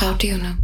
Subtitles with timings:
[0.00, 0.54] How do you know?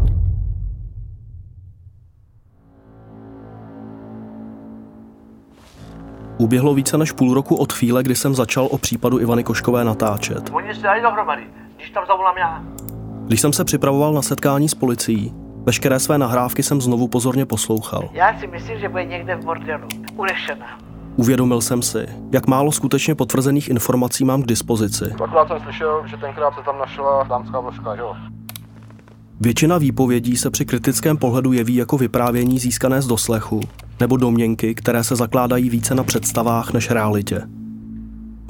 [6.39, 10.51] Uběhlo více než půl roku od chvíle, kdy jsem začal o případu Ivany Koškové natáčet.
[10.53, 11.43] Oni se dají dohromady,
[11.77, 12.63] když tam zavolám já.
[13.27, 18.09] Když jsem se připravoval na setkání s policií, veškeré své nahrávky jsem znovu pozorně poslouchal.
[18.13, 19.89] Já si myslím, že bude někde v bordelu.
[20.17, 20.79] Unešená.
[21.17, 25.05] Uvědomil jsem si, jak málo skutečně potvrzených informací mám k dispozici.
[25.25, 28.17] Akorát jsem slyšel, že tenkrát se tam našla dámská vložka, že jo?
[29.41, 33.61] Většina výpovědí se při kritickém pohledu jeví jako vyprávění získané z doslechu
[34.01, 37.43] nebo domněnky, které se zakládají více na představách než realitě.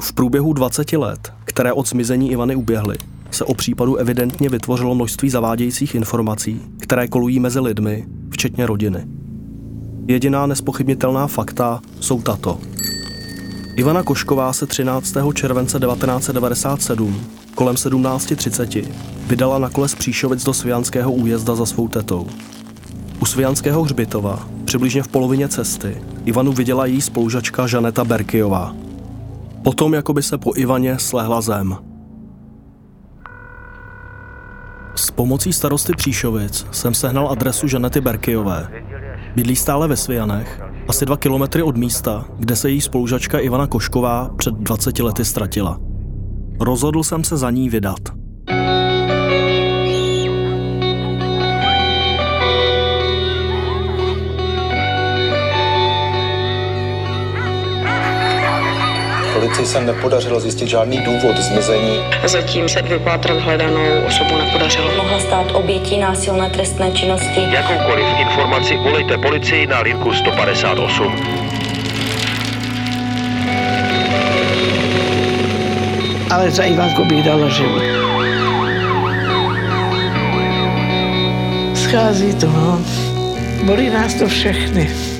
[0.00, 2.96] V průběhu 20 let, které od zmizení Ivany uběhly,
[3.30, 9.06] se o případu evidentně vytvořilo množství zavádějících informací, které kolují mezi lidmi, včetně rodiny.
[10.08, 12.58] Jediná nespochybnitelná fakta jsou tato.
[13.76, 15.14] Ivana Košková se 13.
[15.34, 18.88] července 1997 kolem 17.30
[19.26, 22.26] vydala na kole z Příšovic do Svijanského újezda za svou tetou.
[23.20, 28.74] U Svijanského hřbitova, přibližně v polovině cesty, Ivanu viděla její spolužačka Žaneta Berkyová.
[29.64, 31.76] Potom jakoby se po Ivaně slehla zem.
[34.94, 38.68] S pomocí starosty Příšovic jsem sehnal adresu Žanety Berkyové.
[39.34, 44.30] Bydlí stále ve Svijanech, asi dva kilometry od místa, kde se její spolužačka Ivana Košková
[44.36, 45.80] před 20 lety ztratila.
[46.60, 48.23] Rozhodl jsem se za ní vydat.
[59.44, 61.98] Policii se nepodařilo zjistit žádný důvod zmizení.
[62.24, 64.90] Zatím se vypátrat hledanou osobu nepodařilo.
[64.96, 67.40] Mohla stát obětí násilné trestné činnosti.
[67.50, 71.16] Jakoukoliv informaci volejte policii na linku 158.
[76.30, 77.82] Ale za Ivanku bych dala život.
[81.74, 82.80] Schází to, no.
[83.62, 85.13] Bolí nás to všechny.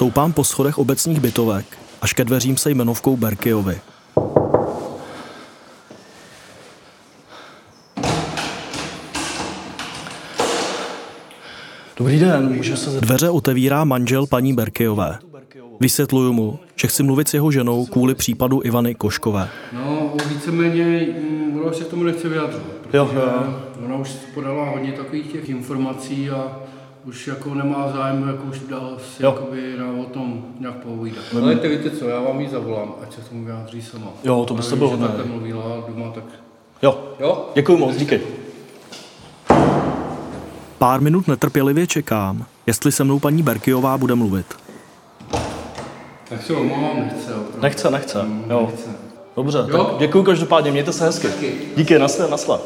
[0.00, 3.80] Stoupám po schodech obecních bytovek, až ke dveřím se jmenovkou Berkyovi.
[11.96, 13.06] Dobrý den, můžu se zeptat?
[13.06, 15.18] Dveře otevírá manžel paní Berkyové.
[15.80, 19.48] Vysvětluju mu, že chci mluvit s jeho ženou kvůli případu Ivany Koškové.
[19.72, 23.54] No, víceméně, mm, ona už se k tomu nechce vyjadřovat, Jo, jo.
[23.84, 26.60] ona už podala hodně takových těch informací a
[27.04, 29.30] už jako nemá zájem, jako už dál si Jo.
[29.30, 31.24] jakoby na, o tom nějak povídat.
[31.42, 34.06] Ale ty víte co, já vám ji zavolám, ať se tomu vyjádří sama.
[34.24, 35.16] Jo, to byste Já byl vím, že hodný.
[35.18, 36.24] takhle mluvila doma, tak
[36.82, 37.48] Jo, jo?
[37.54, 38.20] děkuji moc, díky.
[40.78, 44.46] Pár minut netrpělivě čekám, jestli se mnou paní Berkyová bude mluvit.
[46.28, 47.34] Tak se omlouvám, nechce.
[47.34, 47.60] Opravdu.
[47.62, 48.68] Nechce, nechce, Mm, jo.
[48.70, 48.90] nechce.
[49.36, 49.84] Dobře, Jo.
[49.84, 51.28] tak děkuji každopádně, mějte se hezky.
[51.76, 52.58] Díky, nasle, nasle.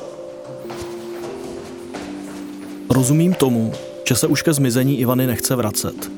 [2.91, 3.73] Rozumím tomu,
[4.05, 6.11] že se už ke zmizení Ivany nechce vracet.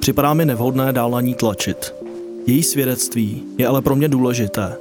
[0.00, 1.94] Připadá mi nevhodné dál na ní tlačit.
[2.46, 4.76] Její svědectví je ale pro mě důležité.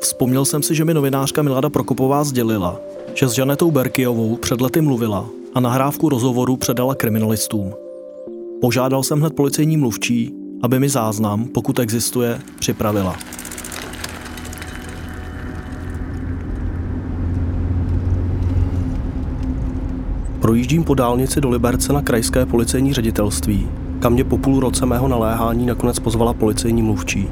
[0.00, 2.80] Vzpomněl jsem si, že mi novinářka Milada Prokopová sdělila,
[3.14, 7.74] že s Žanetou Berkyovou před lety mluvila a nahrávku rozhovoru předala kriminalistům.
[8.60, 13.16] Požádal jsem hned policejní mluvčí, aby mi záznam, pokud existuje, připravila.
[20.48, 23.68] Projíždím po dálnici do Liberce na krajské policejní ředitelství,
[24.00, 27.28] kam mě po půl roce mého naléhání nakonec pozvala policejní mluvčí.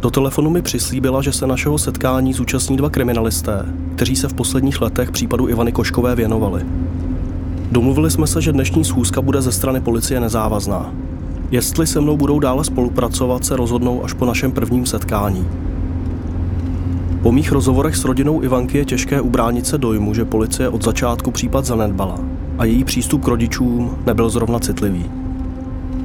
[0.00, 4.80] Do telefonu mi přislíbila, že se našeho setkání zúčastní dva kriminalisté, kteří se v posledních
[4.80, 6.66] letech případu Ivany Koškové věnovali.
[7.72, 10.94] Domluvili jsme se, že dnešní schůzka bude ze strany policie nezávazná.
[11.50, 15.46] Jestli se mnou budou dále spolupracovat, se rozhodnou až po našem prvním setkání.
[17.22, 21.30] Po mých rozhovorech s rodinou Ivanky je těžké ubránit se dojmu, že policie od začátku
[21.30, 22.18] případ zanedbala
[22.58, 25.10] a její přístup k rodičům nebyl zrovna citlivý.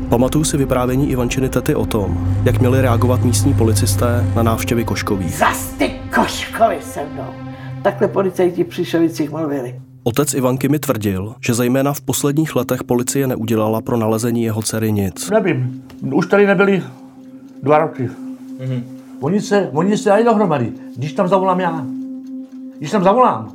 [0.10, 5.38] Pamatuju si vyprávění Ivančiny tety o tom, jak měli reagovat místní policisté na návštěvy Koškových.
[5.38, 7.34] Zas ty koškovi se mnou.
[7.82, 9.76] Takhle policajti při Šovicích mluvili.
[10.04, 14.92] Otec Ivanky mi tvrdil, že zejména v posledních letech policie neudělala pro nalezení jeho dcery
[14.92, 15.30] nic.
[15.30, 15.84] Nevím,
[16.14, 16.84] už tady nebyli
[17.64, 18.10] dva roky.
[18.60, 18.97] Mm-hmm.
[19.20, 21.86] Oni, se, oni se dají dohromady, když tam zavolám já.
[22.78, 23.52] Když tam zavolám,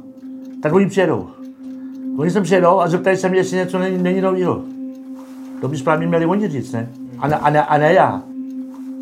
[0.63, 1.29] tak oni přijedou.
[2.17, 4.63] Oni sem přijedou a zeptají se mě, jestli něco není, není nového.
[5.61, 6.89] To by správně měli oni říct, ne?
[7.19, 8.23] A ne, a ne, a ne já.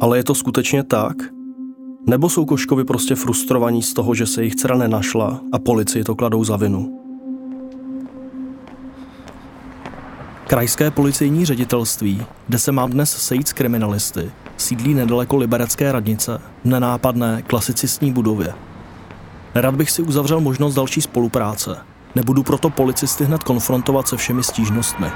[0.01, 1.17] Ale je to skutečně tak?
[2.07, 6.15] Nebo jsou Koškovi prostě frustrovaní z toho, že se jejich dcera nenašla a policii to
[6.15, 7.01] kladou za vinu?
[10.47, 14.31] Krajské policejní ředitelství, kde se mám dnes sejít s kriminalisty,
[14.61, 18.55] sídlí nedaleko liberecké radnice v nenápadné klasicistní budově.
[19.55, 21.77] Rád bych si uzavřel možnost další spolupráce.
[22.15, 25.07] Nebudu proto policisty hned konfrontovat se všemi stížnostmi.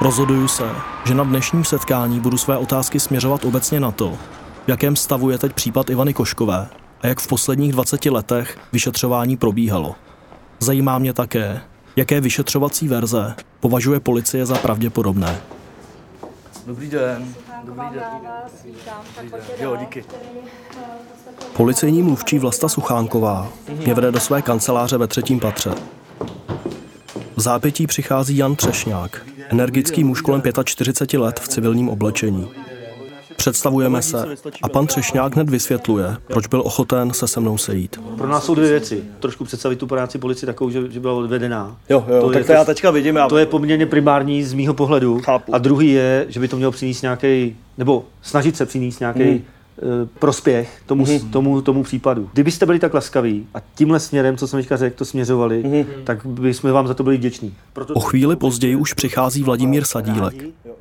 [0.00, 0.70] Rozhoduju se,
[1.04, 4.18] že na dnešním setkání budu své otázky směřovat obecně na to,
[4.66, 6.68] v jakém stavu je teď případ Ivany Koškové
[7.02, 9.94] a jak v posledních 20 letech vyšetřování probíhalo.
[10.58, 11.60] Zajímá mě také,
[11.96, 15.40] jaké vyšetřovací verze považuje policie za pravděpodobné.
[16.66, 17.34] Dobrý den.
[17.64, 18.02] Dobrý den.
[19.58, 20.04] Jo, díky.
[21.56, 25.70] Policejní mluvčí Vlasta Suchánková mě vede do své kanceláře ve třetím patře.
[27.36, 32.48] V zápětí přichází Jan Třešňák, energický muž kolem 45 let v civilním oblečení.
[33.40, 34.26] Představujeme se
[34.62, 38.00] a pan Třešňák hned vysvětluje, proč byl ochoten se se mnou sejít.
[38.16, 39.04] Pro nás jsou dvě věci.
[39.20, 41.76] Trošku představit tu práci policie takovou, že, že byla odvedená.
[41.88, 43.16] Jo, jo, to tak je, to já teďka vidím.
[43.16, 43.28] Já...
[43.28, 45.20] To je poměrně primární z mýho pohledu.
[45.20, 45.54] Chápu.
[45.54, 49.42] A druhý je, že by to mělo přinést nějaký, nebo snažit se přinést nějaký hmm.
[50.18, 51.30] Prospěch tomu, Mhm.
[51.30, 52.30] tomu, tomu případu.
[52.32, 55.84] Kdybyste byli tak laskaví a tímhle směrem, co jsem teďka řekl, to směřovali, Mhm.
[56.04, 57.54] tak bychom vám za to byli vděční.
[57.72, 57.94] Proto...
[57.94, 60.34] O chvíli později už přichází Vladimír Sadílek.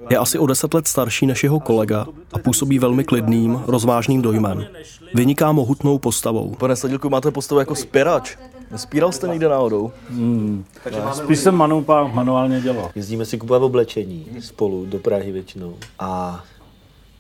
[0.09, 4.65] Je asi o deset let starší než jeho kolega a působí velmi klidným, rozvážným dojmem.
[5.13, 6.55] Vyniká mohutnou postavou.
[6.59, 8.37] Pane Sadilku, máte postavu jako spěrač.
[8.71, 9.91] Nespíral jste někde náhodou?
[10.09, 10.63] Hmm.
[11.13, 12.89] Spíš jsem manupa manuálně dělal.
[12.95, 15.73] Jezdíme si kupovat oblečení spolu do Prahy většinou.
[15.99, 16.43] A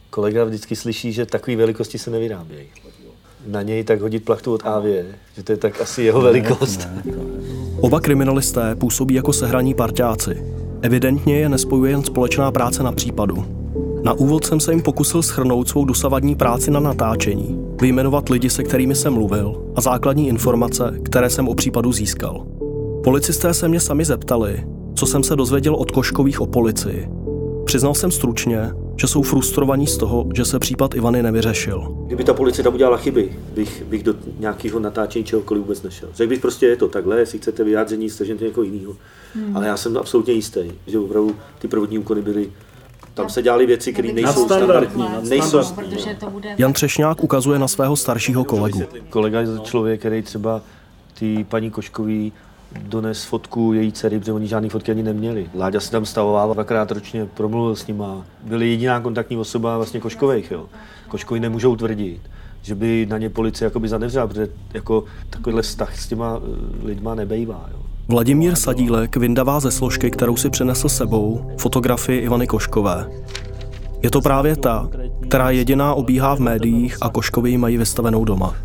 [0.09, 2.67] kolega vždycky slyší, že takové velikosti se nevyrábějí.
[3.47, 6.87] Na něj tak hodit plachtu od Avě, že to je tak asi jeho velikost.
[7.81, 10.43] Oba kriminalisté působí jako sehraní parťáci.
[10.81, 13.45] Evidentně je nespojuje jen společná práce na případu.
[14.03, 18.63] Na úvod jsem se jim pokusil schrnout svou dosavadní práci na natáčení, vyjmenovat lidi, se
[18.63, 22.45] kterými jsem mluvil a základní informace, které jsem o případu získal.
[23.03, 24.63] Policisté se mě sami zeptali,
[24.95, 27.09] co jsem se dozvěděl od Koškových o policii.
[27.65, 31.95] Přiznal jsem stručně, že jsou frustrovaní z toho, že se případ Ivany nevyřešil.
[32.05, 36.09] Kdyby ta policie tam udělala chyby, bych, bych do nějakého natáčení čehokoliv vůbec nešel.
[36.13, 38.95] Řekl bych prostě, je to takhle, jestli chcete vyjádření, stažněte někoho jiného.
[39.35, 39.57] Hmm.
[39.57, 42.51] Ale já jsem absolutně jistý, že opravdu ty prvotní úkony byly
[43.13, 45.05] tam se dělaly věci, které nejsou standardní.
[45.29, 45.59] Nejsou,
[46.57, 48.83] Jan Třešňák ukazuje na svého staršího kolegu.
[49.09, 50.61] Kolega je člověk, který třeba
[51.19, 52.33] ty paní Koškový
[52.81, 55.49] dones fotku její dcery, protože oni žádný fotky ani neměli.
[55.55, 58.25] Láďa se tam stavoval dvakrát ročně, promluvil s nima.
[58.43, 60.51] Byli jediná kontaktní osoba vlastně Koškových.
[60.51, 60.65] Jo.
[61.07, 62.21] Koškovi nemůžou tvrdit,
[62.61, 67.15] že by na ně policie jakoby zanevřela, protože jako takovýhle vztah s těma eh, lidma
[67.15, 67.69] nebejvá.
[67.71, 67.79] Jo.
[68.07, 73.09] Vladimír Sadílek vyndavá ze složky, kterou si přinesl sebou, fotografii Ivany Koškové.
[74.03, 74.89] Je to právě ta,
[75.27, 78.55] která jediná obíhá v médiích a Koškovi ji mají vystavenou doma.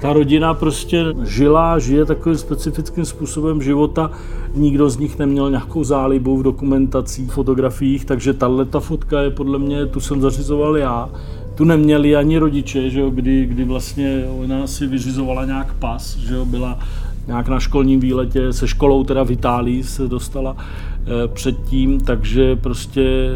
[0.00, 4.10] Ta rodina prostě žila, žije takovým specifickým způsobem života.
[4.54, 9.58] Nikdo z nich neměl nějakou zálibu v dokumentacích, fotografiích, takže tahle ta fotka je podle
[9.58, 11.08] mě, tu jsem zařizoval já.
[11.54, 16.34] Tu neměli ani rodiče, že jo, kdy, kdy vlastně ona si vyřizovala nějak pas, že
[16.34, 16.78] jo, byla
[17.26, 23.30] nějak na školním výletě, se školou teda v Itálii se dostala eh, předtím, takže prostě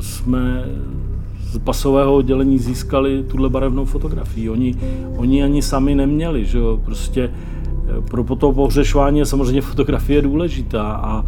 [0.00, 0.64] jsme
[1.52, 4.50] z pasového oddělení získali tuhle barevnou fotografii.
[4.50, 4.74] Oni,
[5.16, 7.30] oni ani sami neměli, že jo, prostě
[8.10, 11.24] pro to pohřešování je samozřejmě fotografie důležitá a,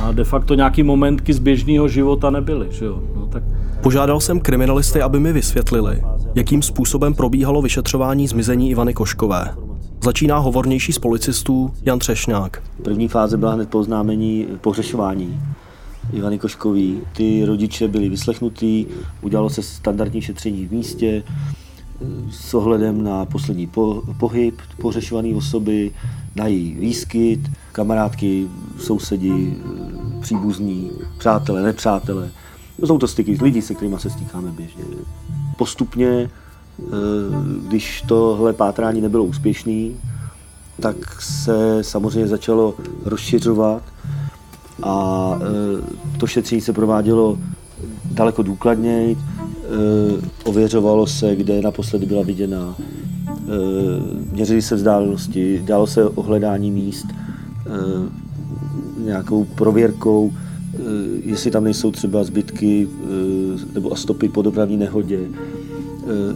[0.00, 3.02] a de facto nějaký momentky z běžného života nebyly, že jo.
[3.16, 3.42] No, tak...
[3.82, 6.02] Požádal jsem kriminalisty, aby mi vysvětlili,
[6.34, 9.54] jakým způsobem probíhalo vyšetřování zmizení Ivany Koškové.
[10.04, 12.62] Začíná hovornější z policistů Jan Třešňák.
[12.82, 15.40] První fáze byla hned po oznámení pohřešování
[16.12, 17.00] Ivany Koškový.
[17.12, 18.86] Ty rodiče byli vyslechnutí,
[19.22, 21.22] udělalo se standardní šetření v místě
[22.30, 25.90] s ohledem na poslední po, pohyb pohřešované osoby,
[26.36, 27.40] na její výskyt,
[27.72, 28.46] kamarádky,
[28.78, 29.56] sousedi,
[30.20, 32.30] příbuzní, přátelé, nepřátelé.
[32.84, 34.84] Jsou to styky lidí, se kterými se stýkáme běžně.
[35.56, 36.30] Postupně,
[37.68, 39.88] když tohle pátrání nebylo úspěšné,
[40.80, 43.82] tak se samozřejmě začalo rozšiřovat
[44.82, 45.38] a
[46.18, 47.38] to šetření se provádělo
[48.10, 49.18] daleko důkladněji,
[50.44, 52.76] ověřovalo se, kde naposledy byla viděna,
[54.32, 57.06] měřily se vzdálenosti, dělalo se ohledání míst
[58.98, 60.32] nějakou prověrkou,
[61.24, 62.88] jestli tam nejsou třeba zbytky
[63.74, 65.20] nebo stopy po dopravní nehodě.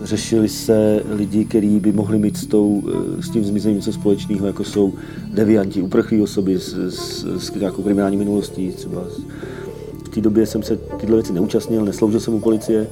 [0.03, 2.83] Řešili se lidi, kteří by mohli mít s, tou,
[3.21, 4.93] s tím zmizením něco společného, jako jsou
[5.35, 8.73] devianti, uprchlí osoby s, s, s nějakou kriminální minulostí.
[8.73, 9.03] Třeba.
[10.05, 12.87] V té době jsem se tyhle věci neúčastnil, nesloužil jsem u policie.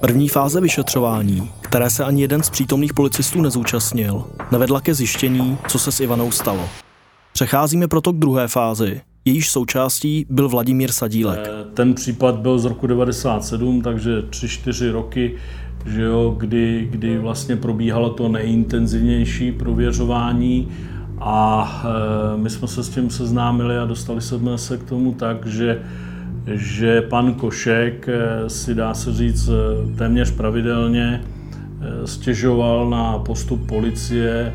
[0.00, 5.78] První fáze vyšetřování, které se ani jeden z přítomných policistů nezúčastnil, nevedla ke zjištění, co
[5.78, 6.68] se s Ivanou stalo.
[7.32, 11.40] Přecházíme proto k druhé fázi, Jejíž součástí byl Vladimír Sadílek.
[11.44, 15.36] Eh, ten případ byl z roku 97, takže 3-4 roky,
[15.86, 20.68] že jo, kdy, kdy vlastně probíhalo to nejintenzivnější prověřování
[21.20, 21.66] a
[22.34, 25.82] e, my jsme se s tím seznámili a dostali jsme se k tomu tak, že,
[26.46, 29.52] že pan Košek e, si dá se říct e,
[29.96, 31.24] téměř pravidelně
[32.04, 34.52] stěžoval na postup policie,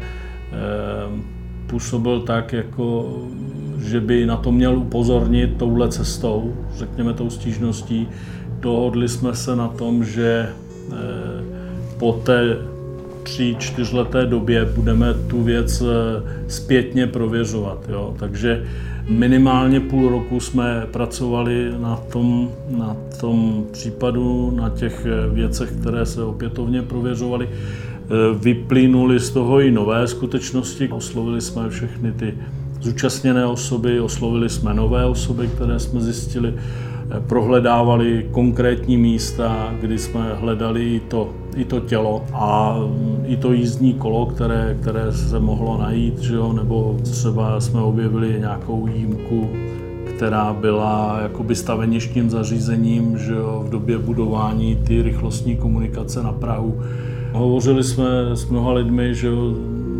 [1.67, 3.17] působil tak, jako,
[3.77, 8.08] že by na to měl upozornit touhle cestou, řekněme tou stížností.
[8.60, 10.50] Dohodli jsme se na tom, že
[11.98, 12.58] po té
[13.25, 15.86] tři, čtyřleté době budeme tu věc eh,
[16.48, 17.77] zpětně prověřovat.
[17.89, 18.15] Jo?
[18.20, 18.63] Takže
[19.10, 26.06] minimálně půl roku jsme pracovali na tom, na tom případu, na těch eh, věcech, které
[26.06, 27.50] se opětovně prověřovaly.
[27.50, 30.89] Eh, vyplynuli z toho i nové skutečnosti.
[30.89, 32.34] Oslovili jsme všechny ty
[32.82, 36.54] zúčastněné osoby, oslovili jsme nové osoby, které jsme zjistili,
[37.28, 42.78] prohledávali konkrétní místa, kdy jsme hledali i to, i to tělo a
[43.26, 46.54] i to jízdní kolo, které, které se mohlo najít, že jo?
[46.54, 49.50] nebo třeba jsme objevili nějakou jímku,
[50.16, 53.64] která byla jakoby staveništním zařízením že jo?
[53.68, 56.82] v době budování ty rychlostní komunikace na Prahu.
[57.34, 59.54] Hovořili jsme s mnoha lidmi, že jo?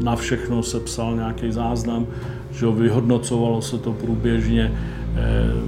[0.04, 2.06] na všechno se psal nějaký záznam,
[2.52, 2.72] že jo?
[2.72, 4.72] vyhodnocovalo se to průběžně,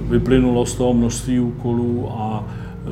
[0.08, 2.90] vyplynulo z toho množství úkolů a eh,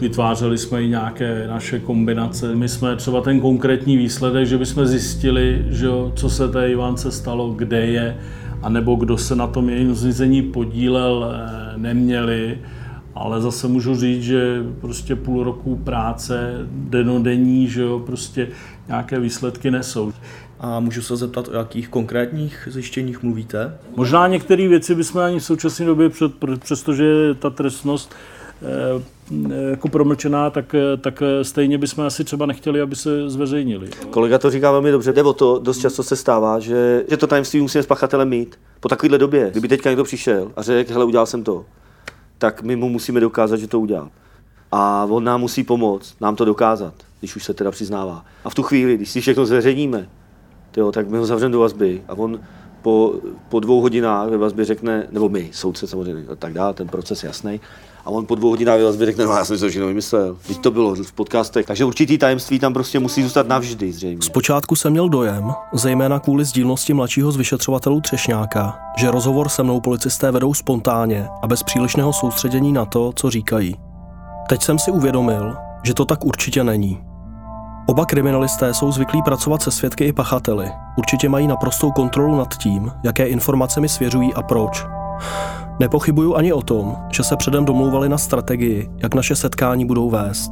[0.00, 2.54] vytvářeli jsme i nějaké naše kombinace.
[2.54, 7.50] My jsme třeba ten konkrétní výsledek, že bychom zjistili, že co se té Ivance stalo,
[7.50, 8.16] kde je,
[8.62, 12.58] anebo kdo se na tom jejím zmizení podílel, eh, neměli.
[13.14, 18.48] Ale zase můžu říct, že prostě půl roku práce, denodenní, že jo, prostě
[18.88, 20.12] nějaké výsledky nesou.
[20.62, 23.78] A můžu se zeptat, o jakých konkrétních zjištěních mluvíte?
[23.96, 28.14] Možná některé věci bychom ani v současné době, před, přestože ta trestnost
[28.62, 29.02] eh,
[29.70, 33.90] jako promlčená, tak, tak stejně bychom asi třeba nechtěli, aby se zveřejnili.
[34.10, 35.12] Kolega to říká velmi dobře.
[35.12, 38.58] Nebo to dost často se stává, že, že to tajemství musíme s pachatelem mít.
[38.80, 41.64] Po takovéhle době, kdyby teďka někdo přišel a řekl, hele, udělal jsem to,
[42.38, 44.08] tak my mu musíme dokázat, že to udělal.
[44.72, 48.24] A on nám musí pomoct, nám to dokázat, když už se teda přiznává.
[48.44, 50.08] A v tu chvíli, když si všechno zveřejníme,
[50.72, 52.40] tyjo, tak my ho zavřeme do vazby a on
[52.82, 53.14] po,
[53.48, 57.24] po dvou hodinách ve vazbě řekne, nebo my, soudce samozřejmě, a tak dále, ten proces
[57.24, 57.60] jasný,
[58.04, 60.58] a on po dvou hodinách ve vazbě řekne, no já jsem si to vymyslel, teď
[60.58, 64.22] to bylo v podcastech, takže určitý tajemství tam prostě musí zůstat navždy zřejmě.
[64.22, 69.80] Zpočátku jsem měl dojem, zejména kvůli sdílnosti mladšího z vyšetřovatelů Třešňáka, že rozhovor se mnou
[69.80, 73.76] policisté vedou spontánně a bez přílišného soustředění na to, co říkají.
[74.48, 77.11] Teď jsem si uvědomil, že to tak určitě není.
[77.86, 80.72] Oba kriminalisté jsou zvyklí pracovat se svědky i pachateli.
[80.98, 84.86] Určitě mají naprostou kontrolu nad tím, jaké informace mi svěřují a proč.
[85.80, 90.50] Nepochybuju ani o tom, že se předem domlouvali na strategii, jak naše setkání budou vést.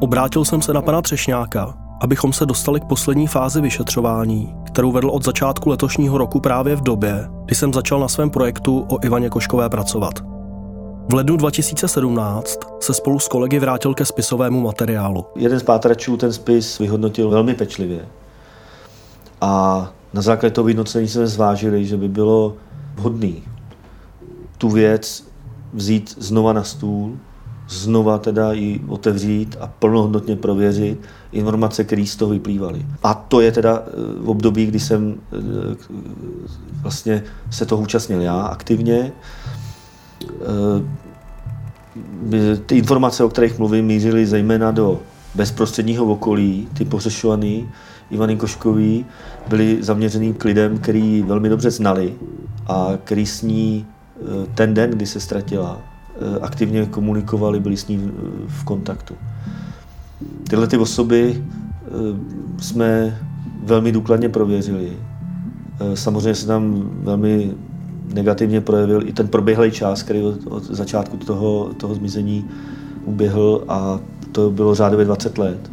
[0.00, 5.10] Obrátil jsem se na pana Třešňáka, abychom se dostali k poslední fázi vyšetřování, kterou vedl
[5.10, 9.30] od začátku letošního roku právě v době, kdy jsem začal na svém projektu o Ivaně
[9.30, 10.33] Koškové pracovat.
[11.08, 15.24] V lednu 2017 se spolu s kolegy vrátil ke spisovému materiálu.
[15.36, 18.08] Jeden z pátračů ten spis vyhodnotil velmi pečlivě.
[19.40, 22.56] A na základě toho vyhodnocení jsme zvážili, že by bylo
[22.94, 23.32] vhodné
[24.58, 25.24] tu věc
[25.72, 27.16] vzít znova na stůl,
[27.68, 31.00] znova teda ji otevřít a plnohodnotně prověřit
[31.32, 32.86] informace, které z toho vyplývaly.
[33.02, 35.76] A to je teda eh, v období, kdy jsem eh,
[36.82, 39.12] vlastně se toho účastnil já aktivně.
[40.30, 41.04] Eh,
[42.66, 45.00] ty informace, o kterých mluvím, mířily zejména do
[45.34, 47.68] bezprostředního okolí, ty pořešovaný,
[48.10, 49.06] Ivany Koškový,
[49.48, 52.14] byly zaměřený k lidem, který velmi dobře znali
[52.66, 57.88] a který s ní eh, ten den, kdy se ztratila, eh, aktivně komunikovali, byli s
[57.88, 58.12] ní
[58.46, 59.14] v kontaktu.
[60.48, 61.44] Tyhle ty osoby
[62.58, 63.18] jsme
[63.64, 64.92] velmi důkladně prověřili.
[65.94, 67.54] Samozřejmě se tam velmi
[68.14, 72.44] negativně projevil i ten proběhlý čas, který od, od začátku toho, toho zmizení
[73.04, 74.00] uběhl a
[74.32, 75.70] to bylo řádově 20 let.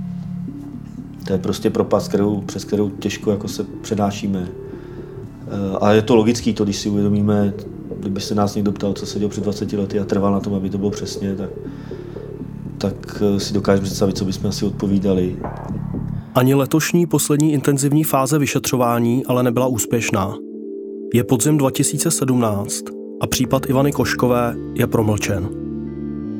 [1.28, 4.48] To je prostě propast, kterou, přes kterou těžko jako se přenášíme.
[4.48, 7.54] Eh, a je to logický, to, když si uvědomíme,
[8.00, 10.54] kdyby se nás někdo ptal, co se dělo před 20 lety a trval na tom,
[10.54, 11.50] aby to bylo přesně, tak,
[12.78, 15.38] tak eh, si dokážeme představit, co bychom asi odpovídali.
[16.36, 20.36] Ani letošní poslední intenzivní fáze vyšetřování ale nebyla úspěšná.
[21.13, 22.84] Je podzim 2017
[23.22, 25.50] a případ Ivany Koškové je promlčen.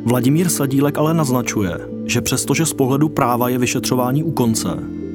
[0.06, 4.70] Vladimír Sadílek ale naznačuje, že přestože z pohledu práva je vyšetřování u konce,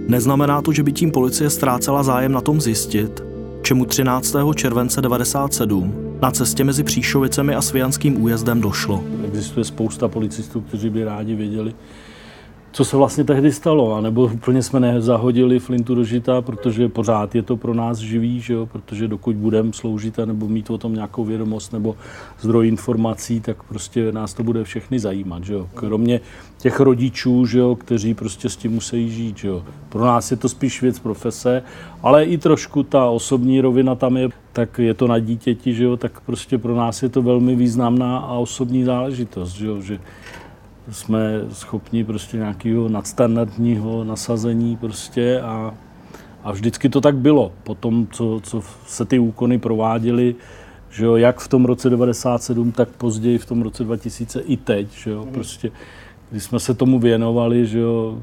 [0.09, 3.25] neznamená to, že by tím policie ztrácela zájem na tom zjistit,
[3.63, 4.37] čemu 13.
[4.55, 9.05] července 97 na cestě mezi Příšovicemi a Svijanským újezdem došlo.
[9.27, 11.75] Existuje spousta policistů, kteří by rádi věděli,
[12.77, 17.35] co se vlastně tehdy stalo, a nebo úplně jsme nezahodili flintu do žita, protože pořád
[17.35, 18.67] je to pro nás živý, že jo?
[18.67, 21.97] protože dokud budeme sloužit nebo mít o tom nějakou vědomost nebo
[22.41, 25.45] zdroj informací, tak prostě nás to bude všechny zajímat.
[25.45, 25.69] Že jo?
[25.75, 26.21] Kromě
[26.59, 29.39] těch rodičů, že jo, kteří prostě s tím musí žít.
[29.39, 29.65] Že jo?
[29.89, 31.63] Pro nás je to spíš věc profese,
[32.03, 35.97] ale i trošku ta osobní rovina tam je, tak je to na dítěti, že jo?
[35.97, 39.53] tak prostě pro nás je to velmi významná a osobní záležitost.
[39.53, 39.81] Že jo?
[39.81, 39.99] Že
[40.91, 45.75] jsme schopni prostě nějakého nadstandardního nasazení prostě a,
[46.45, 47.53] a vždycky to tak bylo.
[47.63, 50.35] Potom, co, co se ty úkony prováděly,
[50.91, 54.93] že jo, jak v tom roce 97, tak později v tom roce 2000 i teď,
[54.93, 55.71] že jo, prostě,
[56.31, 58.19] když jsme se tomu věnovali, že jo,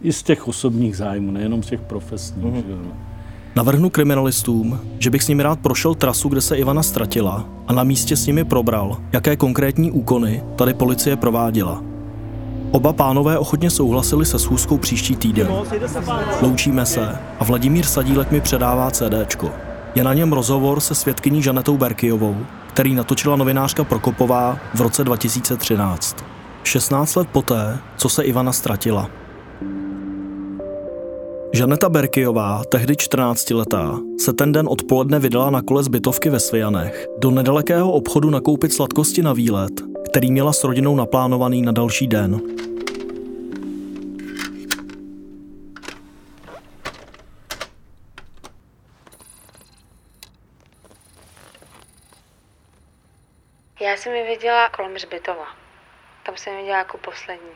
[0.00, 2.66] i z těch osobních zájmů, nejenom z těch profesních, mm-hmm.
[2.66, 3.11] že jo.
[3.56, 7.84] Navrhnu kriminalistům, že bych s nimi rád prošel trasu, kde se Ivana ztratila a na
[7.84, 11.82] místě s nimi probral, jaké konkrétní úkony tady policie prováděla.
[12.70, 15.48] Oba pánové ochotně souhlasili se schůzkou příští týden.
[16.42, 19.50] Loučíme se a Vladimír Sadílek mi předává CDčko.
[19.94, 22.36] Je na něm rozhovor se svědkyní Žanetou Berkijovou,
[22.68, 26.16] který natočila novinářka Prokopová v roce 2013.
[26.64, 29.21] 16 let poté, co se Ivana ztratila.
[31.54, 37.06] Žaneta Berkijová, tehdy 14-letá, se ten den odpoledne vydala na kole z bytovky ve Svijanech
[37.18, 39.72] do nedalekého obchodu nakoupit sladkosti na výlet,
[40.08, 42.40] který měla s rodinou naplánovaný na další den.
[53.80, 55.46] Já jsem ji viděla kolem Řbitova.
[56.26, 57.52] Tam jsem ji viděla jako poslední.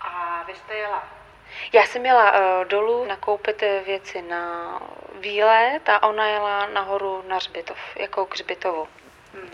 [0.00, 1.25] A vy jste jela
[1.72, 4.80] já jsem jela uh, dolů nakoupit věci na
[5.12, 8.88] výlet a ona jela nahoru na Řbitov, jako k Řbitovu.
[9.34, 9.50] Hmm.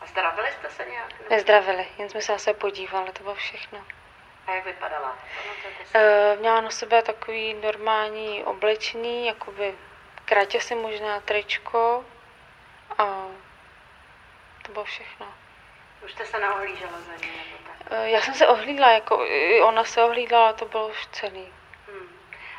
[0.00, 1.12] A zdravili jste se nějak?
[1.12, 1.34] Nebo?
[1.34, 3.84] Nezdravili, jen jsme se zase podívali, to bylo všechno.
[4.46, 5.18] A jak vypadala?
[5.94, 9.74] Uh, měla na sebe takový normální oblečení, jakoby
[10.24, 12.04] krátě si možná tričko
[12.98, 13.26] a
[14.62, 15.26] to bylo všechno.
[16.04, 17.86] Už jste se neohlížela za ní nebo tak?
[17.90, 19.26] Eh, já jsem se ohlídla, jako
[19.62, 21.52] ona se ohlídla, to bylo už celý.
[21.86, 22.08] Hmm.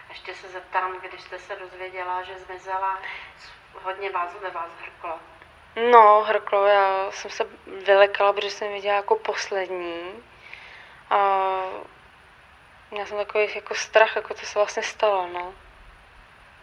[0.10, 3.00] Ještě se zeptám, když jste se dozvěděla, že zmizela,
[3.84, 5.20] hodně vás ve vás hrklo.
[5.92, 7.48] No, hrklo, já jsem se
[7.86, 10.24] vylekala, protože jsem viděla jako poslední.
[11.10, 11.18] A
[12.92, 15.54] měla jsem takový jako strach, jako to se vlastně stalo, no.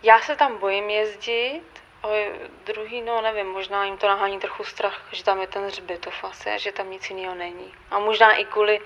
[0.03, 2.27] Já se tam bojím jezdit, ale
[2.67, 6.51] druhý, no nevím, možná jim to nahání trochu strach, že tam je ten hřbitov asi
[6.51, 7.73] a že tam nic jiného není.
[7.91, 8.81] A možná i kvůli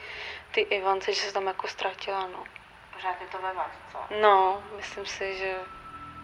[0.54, 2.44] ty Ivance, že se tam jako ztratila, no.
[2.94, 3.98] Pořád je to ve vás, co?
[4.22, 5.54] No, myslím si, že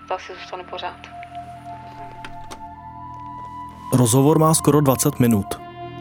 [0.09, 0.98] to asi zůstane pořád.
[3.92, 5.46] Rozhovor má skoro 20 minut,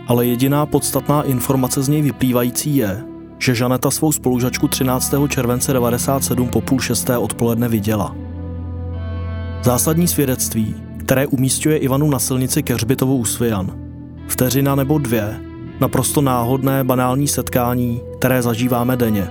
[0.08, 3.04] ale jediná podstatná informace z něj vyplývající je,
[3.40, 5.14] že Žaneta svou spolužačku 13.
[5.30, 8.27] července 97 po půl šesté odpoledne viděla.
[9.64, 13.72] Zásadní svědectví, které umístuje Ivanu na silnici ke hřbitovu u Svijan.
[14.28, 15.40] Vteřina nebo dvě,
[15.80, 19.28] naprosto náhodné banální setkání, které zažíváme denně.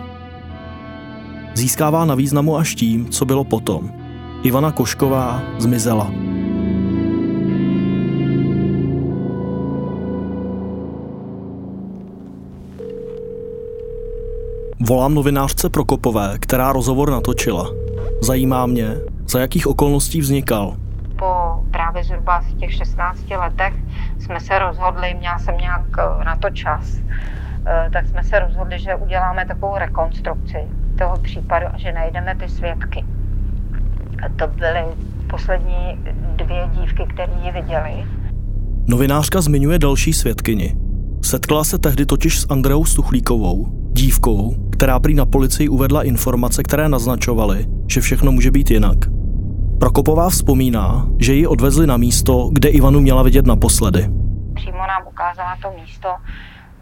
[1.55, 3.91] Získává na významu až tím, co bylo potom.
[4.43, 6.13] Ivana Košková zmizela.
[14.81, 17.71] Volám novinářce Prokopové, která rozhovor natočila.
[18.21, 18.97] Zajímá mě,
[19.29, 20.77] za jakých okolností vznikal?
[21.19, 23.75] Po právě zhruba v těch 16 letech
[24.19, 27.01] jsme se rozhodli, měla jsem nějak eh, na to čas,
[27.67, 30.59] eh, tak jsme se rozhodli, že uděláme takovou rekonstrukci
[30.99, 33.05] toho případu a že najdeme ty svědky.
[34.37, 34.85] To byly
[35.31, 35.99] poslední
[36.37, 38.07] dvě dívky, které ji viděli.
[38.89, 40.77] Novinářka zmiňuje další svědkyni.
[41.23, 46.89] Setkala se tehdy totiž s Andreou Stuchlíkovou, dívkou, která prý na policii uvedla informace, které
[46.89, 49.16] naznačovaly, že všechno může být jinak.
[49.81, 54.09] Prokopová vzpomíná, že ji odvezli na místo, kde Ivanu měla vidět naposledy.
[54.55, 56.09] Přímo nám ukázala to místo,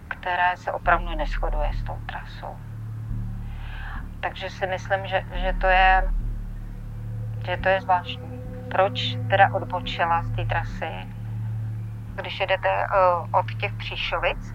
[0.08, 2.54] které se opravdu neschoduje s tou trasou.
[4.20, 6.10] Takže si myslím, že, že, to, je,
[7.46, 8.40] že to je zvláštní.
[8.70, 10.90] Proč teda odbočila z té trasy?
[12.14, 14.54] Když jedete uh, od těch Příšovic,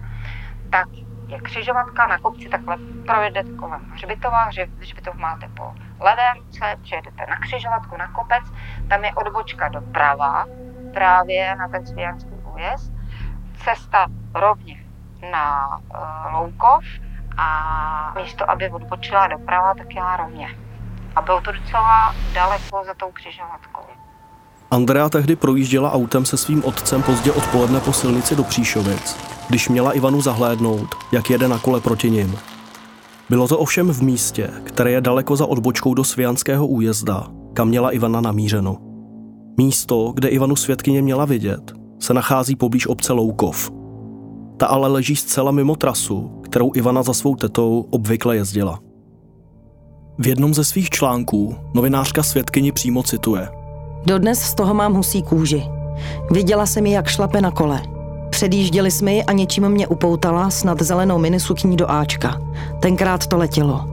[0.70, 0.88] tak
[1.30, 7.36] je křižovatka na kopci, takhle projedete kolem hřbitova, hřbitov máte po levé ruce, přijedete na
[7.36, 8.44] křižovatku, na kopec,
[8.88, 10.46] tam je odbočka doprava,
[10.94, 12.92] právě na ten svějanský újezd,
[13.64, 14.84] cesta rovně
[15.30, 16.84] na uh, Loukov
[17.36, 20.48] a místo, aby odbočila doprava, tak jela rovně.
[21.16, 23.82] A bylo to docela daleko za tou křižovatkou.
[24.70, 29.16] Andrea tehdy projížděla autem se svým otcem pozdě odpoledne po silnici do Příšovic,
[29.48, 32.36] když měla Ivanu zahlédnout, jak jede na kole proti nim.
[33.30, 37.90] Bylo to ovšem v místě, které je daleko za odbočkou do Svijanského újezda, kam měla
[37.90, 38.76] Ivana namířeno.
[39.58, 43.70] Místo, kde Ivanu svědkyně měla vidět, se nachází poblíž obce Loukov.
[44.56, 48.80] Ta ale leží zcela mimo trasu, kterou Ivana za svou tetou obvykle jezdila.
[50.18, 53.59] V jednom ze svých článků novinářka svědkyni přímo cituje.
[54.04, 55.64] Dodnes z toho mám husí kůži.
[56.30, 57.82] Viděla jsem ji, jak šlape na kole.
[58.30, 62.40] Předjížděli jsme ji a něčím mě upoutala snad zelenou minisukní do Ačka.
[62.80, 63.84] Tenkrát to letělo.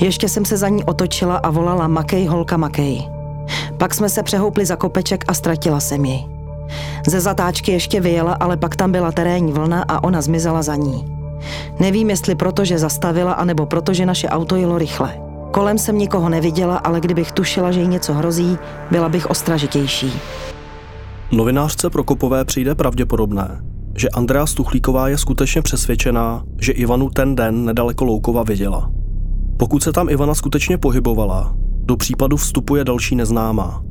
[0.00, 3.08] Ještě jsem se za ní otočila a volala Makej, holka Makej.
[3.78, 6.24] Pak jsme se přehoupli za kopeček a ztratila jsem ji.
[7.06, 11.04] Ze zatáčky ještě vyjela, ale pak tam byla terénní vlna a ona zmizela za ní.
[11.80, 15.33] Nevím, jestli proto, že zastavila, anebo proto, že naše auto jelo rychle.
[15.54, 18.58] Kolem jsem nikoho neviděla, ale kdybych tušila, že jí něco hrozí,
[18.90, 20.12] byla bych ostražitější.
[21.32, 23.60] Novinářce Prokopové přijde pravděpodobné,
[23.96, 28.90] že Andrea Stuchlíková je skutečně přesvědčená, že Ivanu ten den nedaleko Loukova viděla.
[29.56, 33.82] Pokud se tam Ivana skutečně pohybovala, do případu vstupuje další neznámá.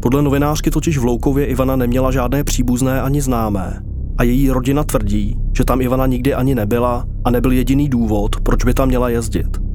[0.00, 3.82] Podle novinářky totiž v Loukově Ivana neměla žádné příbuzné ani známé
[4.18, 8.64] a její rodina tvrdí, že tam Ivana nikdy ani nebyla a nebyl jediný důvod, proč
[8.64, 9.65] by tam měla jezdit.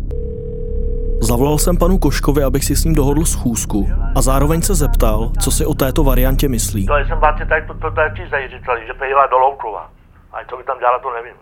[1.22, 5.52] Zavolal jsem panu Koškovi, abych si s ním dohodl schůzku a zároveň se zeptal, co
[5.52, 6.86] si o této variantě myslí.
[6.86, 9.90] To jsem vlastně tady to, to, tady říkali, že pejla do Loukova.
[10.34, 11.36] A co by tam dělala, to nevím.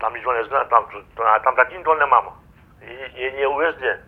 [0.00, 0.82] Tam nic neznám, tam,
[1.16, 2.24] to, tam zatím to nemám.
[3.14, 3.98] Jedině u jezdě.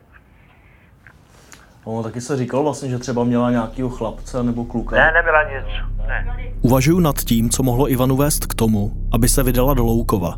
[1.86, 4.96] No, taky se říkal vlastně, že třeba měla nějakého chlapce nebo kluka.
[4.96, 5.66] Ne, nebyla nic.
[6.06, 6.36] Ne.
[6.60, 10.34] Uvažuju nad tím, co mohlo Ivanu vést k tomu, aby se vydala do Loukova.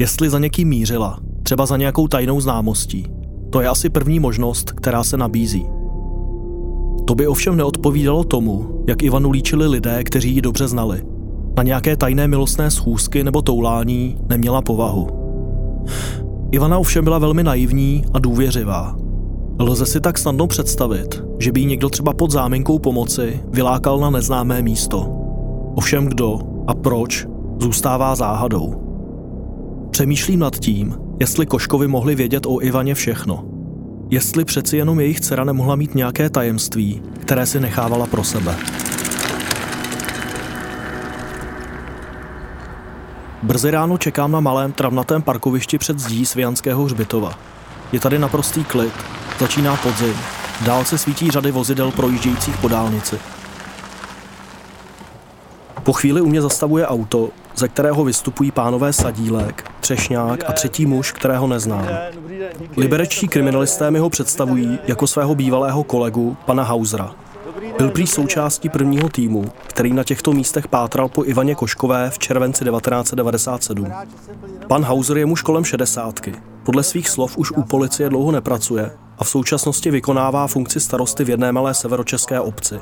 [0.00, 3.06] Jestli za někým mířila, třeba za nějakou tajnou známostí.
[3.50, 5.66] To je asi první možnost, která se nabízí.
[7.04, 11.02] To by ovšem neodpovídalo tomu, jak Ivanu líčili lidé, kteří ji dobře znali.
[11.56, 15.08] Na nějaké tajné milostné schůzky nebo toulání neměla povahu.
[16.52, 18.96] Ivana ovšem byla velmi naivní a důvěřivá.
[19.60, 24.10] Lze si tak snadno představit, že by jí někdo třeba pod záminkou pomoci vylákal na
[24.10, 25.08] neznámé místo.
[25.74, 27.26] Ovšem kdo a proč
[27.60, 28.87] zůstává záhadou.
[29.98, 33.44] Přemýšlím nad tím, jestli Koškovi mohli vědět o Ivaně všechno.
[34.10, 38.56] Jestli přeci jenom jejich dcera nemohla mít nějaké tajemství, které si nechávala pro sebe.
[43.42, 47.38] Brzy ráno čekám na malém travnatém parkovišti před zdí Svijanského hřbitova.
[47.92, 48.92] Je tady naprostý klid,
[49.40, 50.14] začíná podzim,
[50.64, 53.18] dál se svítí řady vozidel projíždějících po dálnici.
[55.82, 61.12] Po chvíli u mě zastavuje auto, ze kterého vystupují pánové Sadílek, Třešňák a třetí muž,
[61.12, 61.88] kterého neznám.
[62.76, 67.14] Liberečtí kriminalisté mi ho představují jako svého bývalého kolegu, pana Hausera.
[67.78, 72.64] Byl prý součástí prvního týmu, který na těchto místech pátral po Ivaně Koškové v červenci
[72.64, 73.92] 1997.
[74.66, 76.34] Pan Hauser je muž kolem šedesátky.
[76.62, 81.30] Podle svých slov už u policie dlouho nepracuje a v současnosti vykonává funkci starosty v
[81.30, 82.80] jedné malé severočeské obci.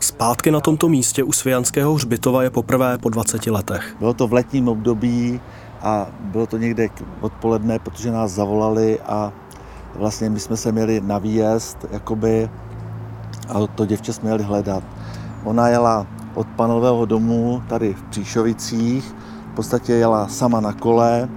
[0.00, 3.96] Zpátky na tomto místě u Svijanského hřbitova je poprvé po 20 letech.
[3.98, 5.40] Bylo to v letním období
[5.82, 6.88] a bylo to někde
[7.20, 9.32] odpoledne, protože nás zavolali a
[9.94, 12.50] vlastně my jsme se měli na výjezd, jakoby,
[13.48, 14.84] a to děvče jsme měli hledat.
[15.44, 19.14] Ona jela od panelového domu tady v Příšovicích,
[19.52, 21.28] v podstatě jela sama na kole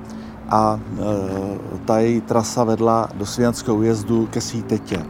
[0.49, 5.05] a e, ta její trasa vedla do Svijanského újezdu ke svý tetě.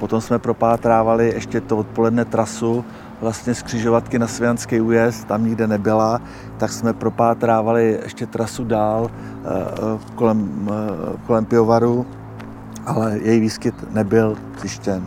[0.00, 2.84] Potom jsme propátrávali ještě to odpoledne trasu
[3.20, 6.20] vlastně z křižovatky na Svijanský újezd, tam nikde nebyla,
[6.56, 12.06] tak jsme propátrávali ještě trasu dál eh, eh, kolem, eh, kolem pivovaru,
[12.86, 15.06] ale její výskyt nebyl zjištěn.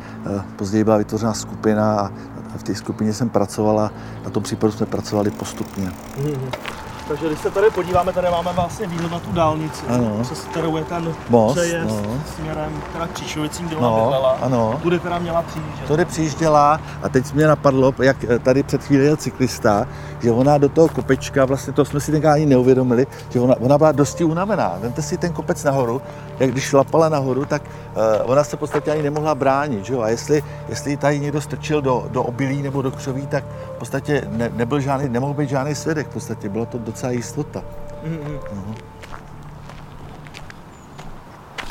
[0.56, 2.12] Později byla vytvořena skupina a
[2.58, 3.92] v té skupině jsem pracovala,
[4.24, 5.92] na tom případu jsme pracovali postupně.
[6.18, 6.89] Mm-hmm.
[7.10, 10.20] Takže když se tady podíváme, tady máme vlastně výhled na tu dálnici, ano.
[10.22, 12.22] přes kterou je ten Most, přejezd no.
[12.36, 14.38] směrem teda k Příšovicím, kde no, bydlela.
[14.42, 14.80] Ano.
[14.84, 15.88] Tudy teda měla přijíždět.
[15.88, 19.88] Tudy přijížděla a teď mě napadlo, jak tady před chvíli jel cyklista,
[20.20, 23.78] že ona do toho kopečka, vlastně to jsme si tenkrát ani neuvědomili, že ona, ona
[23.78, 24.78] byla dosti unavená.
[24.82, 26.02] Vemte si ten kopec nahoru,
[26.40, 29.86] jak když šlapala nahoru, tak uh, ona se v podstatě ani nemohla bránit.
[29.86, 30.02] Že jo?
[30.02, 33.44] A jestli, jestli tady někdo strčil do, do obilí nebo do křoví, tak
[33.76, 36.08] v podstatě ne, nebyl žádný, nemohl být žádný svědek.
[36.08, 37.64] V podstatě byla to docela jistota.
[38.04, 38.76] Mm-hmm.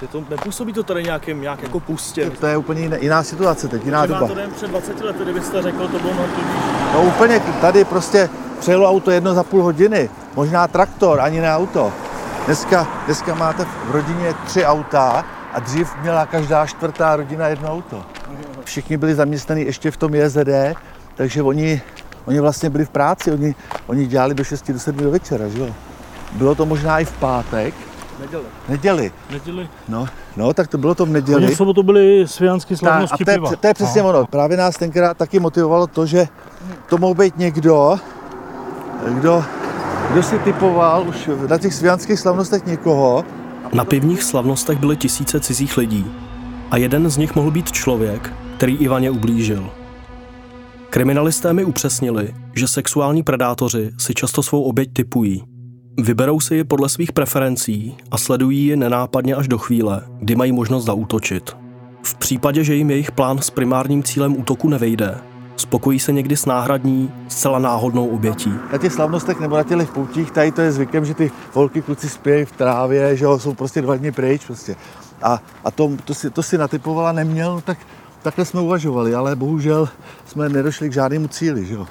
[0.01, 2.31] Že to nepůsobí to tady nějakým, nějak jako pustě.
[2.31, 4.29] To je úplně jiná, jiná situace teď, jiná doba.
[4.29, 6.31] to před 20 lety, kdybyste řekl, to bylo mnohem
[6.95, 11.93] No úplně, tady prostě přejelo auto jedno za půl hodiny, možná traktor, ani ne auto.
[12.47, 18.05] Dneska, dneska máte v rodině tři auta a dřív měla každá čtvrtá rodina jedno auto.
[18.65, 20.49] všichni byli zaměstnaní ještě v tom JZD,
[21.15, 21.83] takže oni,
[22.27, 23.55] oni vlastně byli v práci, oni,
[23.87, 25.69] oni dělali do 6 do 7 do večera, že jo.
[26.33, 27.75] Bylo to možná i v pátek,
[28.21, 28.45] Neděli.
[28.69, 29.13] Neděli.
[29.31, 29.69] Neděli.
[29.89, 31.45] No, no, tak to bylo to v neděli.
[31.45, 33.57] Oni v sobotu byly svějanské slavnosti a to je, piva.
[33.57, 34.11] to je přesně Aha.
[34.11, 34.27] ono.
[34.27, 36.27] Právě nás tenkrát taky motivovalo to, že
[36.89, 37.99] to mohl být někdo,
[39.09, 39.45] kdo,
[40.13, 43.25] kdo si typoval už na těch svějanských slavnostech někoho.
[43.73, 46.07] Na pivních slavnostech byly tisíce cizích lidí
[46.71, 49.71] a jeden z nich mohl být člověk, který Ivaně ublížil.
[50.91, 55.45] Kriminalisté mi upřesnili, že sexuální predátoři si často svou oběť typují.
[55.99, 60.53] Vyberou si ji podle svých preferencí a sledují ji nenápadně až do chvíle, kdy mají
[60.53, 61.57] možnost zaútočit.
[62.03, 65.19] V případě, že jim jejich plán s primárním cílem útoku nevejde,
[65.57, 68.53] spokojí se někdy s náhradní, zcela náhodnou obětí.
[68.73, 72.09] Na těch slavnostech nebo na těch poutích, tady to je zvykem, že ty holky, kluci
[72.09, 74.77] spějí v trávě, že jo, jsou prostě dva dny pryč prostě.
[75.23, 77.79] A, a to, to, si, to si natypovala neměl, tak
[78.23, 79.89] takhle jsme uvažovali, ale bohužel
[80.27, 81.87] jsme nedošli k žádnému cíli, že jo.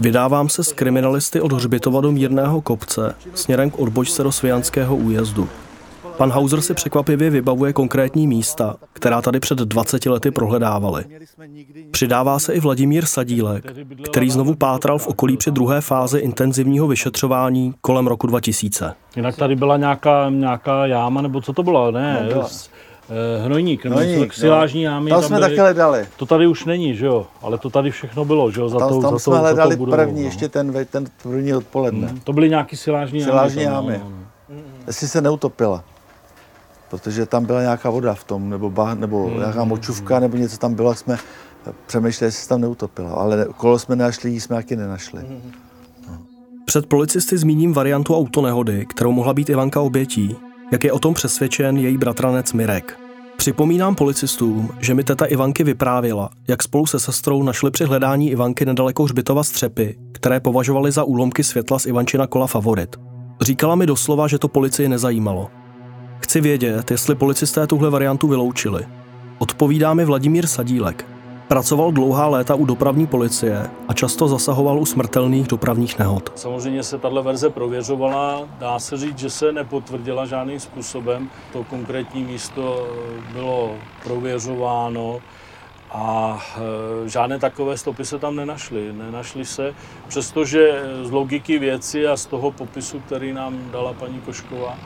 [0.00, 5.48] Vydávám se s kriminalisty od Hřbitova do Mírného kopce směrem k odbočce do Svijanského újezdu.
[6.16, 11.04] Pan Hauser si překvapivě vybavuje konkrétní místa, která tady před 20 lety prohledávali.
[11.90, 13.64] Přidává se i Vladimír Sadílek,
[14.10, 18.94] který znovu pátral v okolí při druhé fázi intenzivního vyšetřování kolem roku 2000.
[19.16, 21.90] Jinak tady byla nějaká, nějaká jáma, nebo co to bylo?
[21.90, 22.48] Ne, Nebyla.
[22.48, 22.89] s- eh,
[23.44, 24.90] hnojník, nebo Hnojník, silážní no.
[24.90, 25.10] jámy.
[25.10, 25.48] Tam jsme byly.
[25.48, 26.06] taky hledali.
[26.16, 27.26] To tady už není, že jo?
[27.42, 28.68] Ale to tady všechno bylo, že jo?
[28.68, 30.26] Za Tam, tou, tam za jsme tou, za hledali tou budovou, první, no.
[30.26, 32.14] ještě ten, ve- ten první odpoledne.
[32.24, 33.30] To byly nějaký silážní jámy.
[33.32, 34.00] Silážní tam, jámy.
[34.04, 34.16] no, no.
[34.86, 35.84] Jestli se neutopila.
[36.90, 39.38] Protože tam byla nějaká voda v tom, nebo, bah, nebo Hmm.
[39.38, 41.18] nějaká močůvka, nebo něco tam bylo, jsme
[41.86, 43.10] přemýšleli, jestli se tam neutopila.
[43.10, 45.22] Ale kolo jsme nenašli, jí jsme taky nenašli.
[46.64, 50.36] Před policisty zmíním variantu autonehody, kterou mohla být Ivanka obětí,
[50.72, 52.99] jak je o tom přesvědčen její bratranec Mirek.
[53.40, 58.66] Připomínám policistům, že mi teta Ivanky vyprávěla, jak spolu se sestrou našli při hledání Ivanky
[58.66, 62.96] nedaleko hřbitova střepy, které považovali za úlomky světla z Ivančina kola favorit.
[63.40, 65.50] Říkala mi doslova, že to policii nezajímalo.
[66.18, 68.86] Chci vědět, jestli policisté tuhle variantu vyloučili.
[69.38, 71.06] Odpovídá mi Vladimír Sadílek.
[71.50, 76.32] Pracoval dlouhá léta u dopravní policie a často zasahoval u smrtelných dopravních nehod.
[76.36, 81.30] Samozřejmě se tahle verze prověřovala, dá se říct, že se nepotvrdila žádným způsobem.
[81.52, 82.88] To konkrétní místo
[83.32, 85.20] bylo prověřováno
[85.90, 86.38] a
[87.04, 88.92] e, žádné takové stopy se tam nenašly.
[88.92, 89.74] Nenašly se,
[90.08, 94.78] přestože z logiky věci a z toho popisu, který nám dala paní Košková,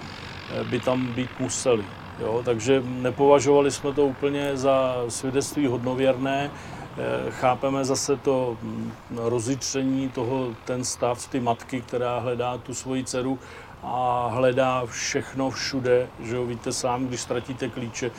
[0.70, 1.85] by tam být museli.
[2.20, 6.50] Jo, takže nepovažovali jsme to úplně za svědectví hodnověrné.
[6.50, 13.05] Eh, Chápeme zase to mm, rozjitření toho, ten stav, ty matky, která hledá tu svoji
[13.05, 13.38] dceru
[13.83, 18.11] a hledá všechno všude, že jo, víte sám, když ztratíte klíče,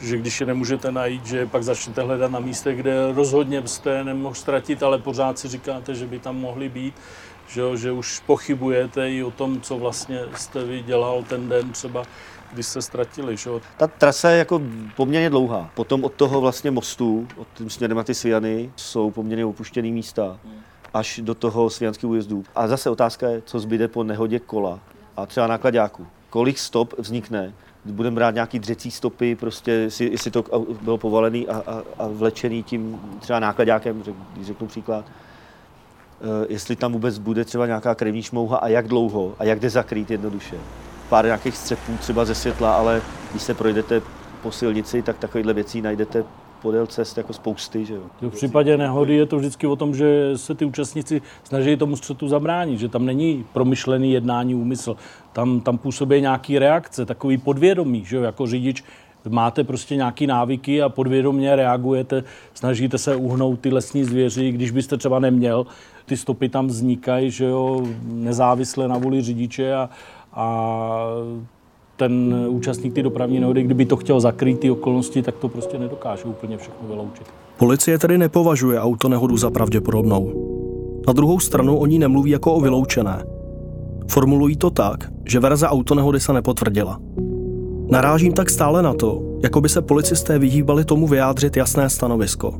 [0.00, 4.04] že když je nemůžete najít, že pak začnete hledat na místech, kde rozhodně byste je
[4.04, 6.94] nemohl ztratit, ale pořád si říkáte, že by tam mohli být,
[7.48, 11.72] že, jo, že už pochybujete i o tom, co vlastně jste vy dělal ten den
[11.72, 12.04] třeba,
[12.52, 13.36] když se ztratili.
[13.36, 13.50] Že?
[13.50, 13.60] jo.
[13.76, 14.62] Ta trasa je jako
[14.96, 15.70] poměrně dlouhá.
[15.74, 20.38] Potom od toho vlastně mostu, od tím směrem na ty Sviany, jsou poměrně opuštěné místa
[20.94, 22.44] až do toho Svijanského újezdu.
[22.54, 24.80] A zase otázka je, co zbyde po nehodě kola
[25.16, 26.06] a třeba nákladáku.
[26.30, 27.52] Kolik stop vznikne,
[27.84, 30.44] budeme brát nějaký dřecí stopy, prostě jestli, jestli to
[30.82, 35.04] bylo povalený a, a, a vlečený tím třeba nákladákem, řek, když řeknu příklad.
[36.20, 39.70] Eh, jestli tam vůbec bude třeba nějaká krevní šmouha a jak dlouho a jak jde
[39.70, 40.56] zakrýt jednoduše.
[41.08, 44.02] Pár nějakých střepů třeba ze světla, ale když se projdete
[44.42, 46.24] po silnici, tak takovýchhle věcí najdete
[46.62, 47.84] podél cest jako spousty.
[47.84, 48.02] Že jo?
[48.20, 52.28] V případě nehody je to vždycky o tom, že se ty účastníci snaží tomu střetu
[52.28, 54.96] zabránit, že tam není promyšlený jednání úmysl.
[55.32, 58.84] Tam, tam působí nějaký reakce, takový podvědomí, že jo, jako řidič
[59.28, 64.96] máte prostě nějaký návyky a podvědomě reagujete, snažíte se uhnout ty lesní zvěři, když byste
[64.96, 65.66] třeba neměl,
[66.06, 69.90] ty stopy tam vznikají, že jo, nezávisle na vůli řidiče a,
[70.36, 71.08] a
[71.96, 76.24] ten účastník ty dopravní nehody, kdyby to chtěl zakrýt ty okolnosti, tak to prostě nedokáže
[76.24, 77.26] úplně všechno vyloučit.
[77.58, 80.52] Policie tedy nepovažuje autonehodu za pravděpodobnou.
[81.06, 83.24] Na druhou stranu o ní nemluví jako o vyloučené.
[84.08, 87.00] Formulují to tak, že verze autonehody se nepotvrdila.
[87.90, 92.54] Narážím tak stále na to, jako by se policisté vyhýbali tomu vyjádřit jasné stanovisko.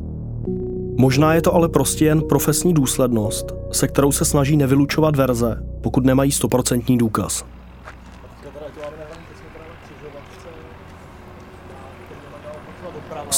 [0.99, 6.05] Možná je to ale prostě jen profesní důslednost, se kterou se snaží nevylučovat verze, pokud
[6.05, 7.45] nemají stoprocentní důkaz.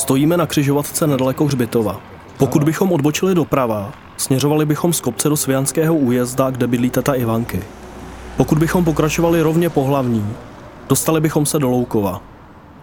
[0.08, 2.00] Stojíme na křižovatce nedaleko Hřbitova.
[2.38, 7.62] Pokud bychom odbočili doprava, směřovali bychom z kopce do Svijanského újezda, kde bydlí teta Ivanky.
[8.36, 10.26] Pokud bychom pokračovali rovně po hlavní,
[10.88, 12.22] dostali bychom se do Loukova.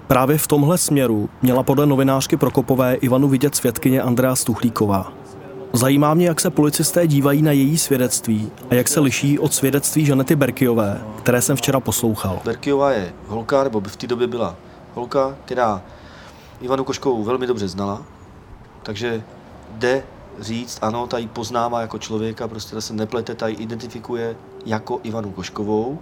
[0.07, 5.13] Právě v tomhle směru měla podle novinářky Prokopové Ivanu vidět svědkyně Andrea Stuchlíková.
[5.73, 10.05] Zajímá mě, jak se policisté dívají na její svědectví a jak se liší od svědectví
[10.05, 12.39] Žanety Berkiové, které jsem včera poslouchal.
[12.45, 14.55] Berkiová je holka, nebo by v té době byla
[14.95, 15.81] holka, která
[16.61, 18.01] Ivanu Koškovou velmi dobře znala,
[18.83, 19.23] takže
[19.71, 20.03] jde
[20.39, 24.99] říct, ano, ta ji poznává jako člověka, prostě ta se neplete, ta ji identifikuje jako
[25.03, 25.99] Ivanu Koškovou.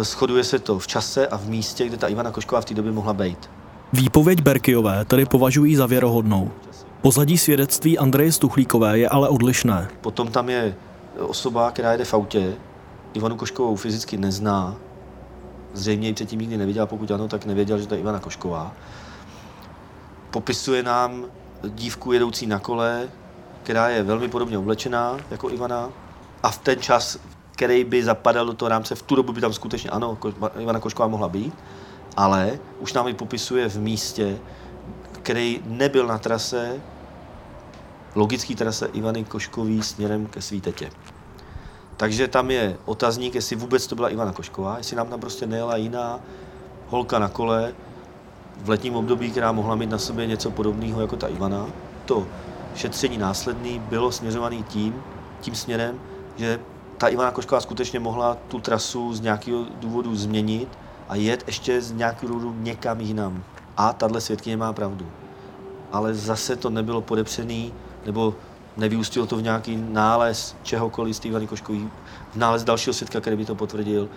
[0.00, 2.74] E, shoduje se to v čase a v místě, kde ta Ivana Košková v té
[2.74, 3.50] době mohla být.
[3.92, 6.50] Výpověď Berkiové tedy považují za věrohodnou.
[7.02, 9.88] Pozadí svědectví Andreje Stuchlíkové je ale odlišné.
[10.00, 10.74] Potom tam je
[11.18, 12.54] osoba, která jede v autě,
[13.14, 14.76] Ivanu Koškovou fyzicky nezná,
[15.74, 18.72] zřejmě ji předtím nikdy neviděl, pokud ano, tak nevěděl, že to je Ivana Košková.
[20.30, 21.24] Popisuje nám
[21.68, 23.08] dívku jedoucí na kole,
[23.62, 25.90] která je velmi podobně oblečená jako Ivana
[26.42, 27.18] a v ten čas,
[27.52, 30.18] který by zapadal do toho rámce, v tu dobu by tam skutečně ano,
[30.58, 31.54] Ivana Košková mohla být,
[32.16, 34.38] ale už nám ji popisuje v místě,
[35.12, 36.80] který nebyl na trase,
[38.14, 40.90] logický trase Ivany Koškový směrem ke svý tetě.
[41.96, 45.76] Takže tam je otazník, jestli vůbec to byla Ivana Košková, jestli nám tam prostě nejela
[45.76, 46.20] jiná
[46.88, 47.74] holka na kole
[48.62, 51.66] v letním období, která mohla mít na sobě něco podobného jako ta Ivana.
[52.04, 52.26] To
[52.74, 55.02] šetření následný bylo směřované tím,
[55.40, 56.00] tím směrem,
[56.36, 56.60] že
[56.98, 61.92] ta Ivana Košková skutečně mohla tu trasu z nějakého důvodu změnit a jet ještě z
[61.92, 63.42] nějakého důvodu někam jinam.
[63.76, 65.06] A tahle svědkyně má pravdu.
[65.92, 67.72] Ale zase to nebylo podepřený,
[68.06, 68.34] nebo
[68.76, 71.90] nevyústilo to v nějaký nález čehokoliv z Ivany Koškový,
[72.32, 74.08] v nález dalšího svědka, který by to potvrdil.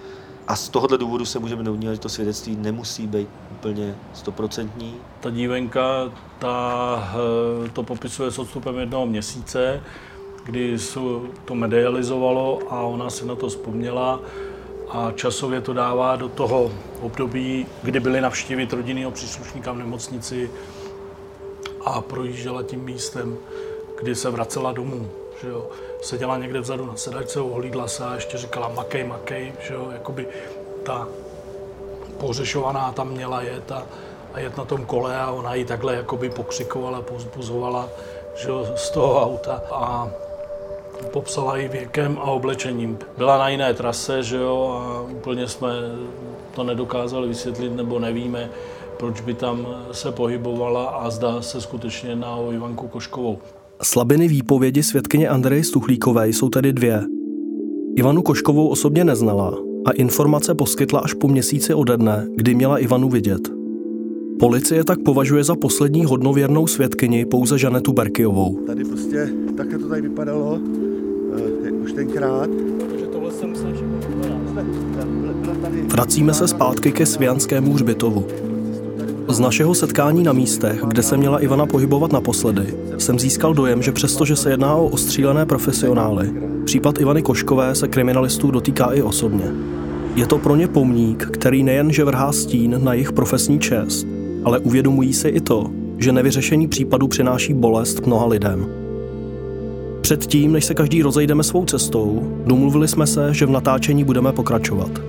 [0.47, 4.95] A z tohohle důvodu se můžeme domnívat, že to svědectví nemusí být úplně stoprocentní.
[5.19, 7.13] Ta dívenka ta,
[7.65, 9.83] eh, to popisuje s odstupem jednoho měsíce,
[10.45, 10.99] kdy se
[11.45, 14.19] to medializovalo a ona si na to vzpomněla
[14.89, 20.51] a časově to dává do toho období, kdy byli navštívit rodinného příslušníka v nemocnici
[21.85, 23.37] a projížděla tím místem,
[24.01, 25.09] kdy se vracela domů.
[25.41, 25.67] Že jo.
[26.01, 29.87] Seděla někde vzadu na sedačce, ohlídla se a ještě říkala makej, makej, že jo.
[29.91, 30.27] Jakoby
[30.83, 31.07] ta
[32.19, 33.83] pohřešovaná tam měla jet a,
[34.33, 37.89] a jet na tom kole a ona ji takhle jakoby pokřikovala, pozbuzovala
[38.35, 40.09] že jo, z toho auta a
[41.11, 42.99] popsala ji věkem a oblečením.
[43.17, 45.69] Byla na jiné trase, že jo, a úplně jsme
[46.55, 48.49] to nedokázali vysvětlit, nebo nevíme,
[48.97, 53.39] proč by tam se pohybovala a zdá se skutečně na o Ivanku Koškovou.
[53.83, 57.03] Slabiny výpovědi svědkyně Andreje Stuchlíkové jsou tedy dvě.
[57.95, 63.09] Ivanu Koškovou osobně neznala a informace poskytla až po měsíci ode dne, kdy měla Ivanu
[63.09, 63.41] vidět.
[64.39, 68.59] Policie tak považuje za poslední hodnověrnou svědkyni pouze Žanetu Berkiovou.
[68.65, 72.49] Tady prostě takhle to tady vypadalo uh, už tenkrát.
[75.91, 78.25] Vracíme se zpátky ke Svianskému hřbitovu.
[79.27, 83.91] Z našeho setkání na místech, kde se měla Ivana pohybovat naposledy, jsem získal dojem, že
[83.91, 86.33] přestože se jedná o ostřílené profesionály,
[86.65, 89.45] případ Ivany Koškové se kriminalistů dotýká i osobně.
[90.15, 94.07] Je to pro ně pomník, který nejenže vrhá stín na jejich profesní čest,
[94.43, 98.67] ale uvědomují si i to, že nevyřešení případu přináší bolest mnoha lidem.
[100.01, 105.01] Předtím, než se každý rozejdeme svou cestou, domluvili jsme se, že v natáčení budeme pokračovat.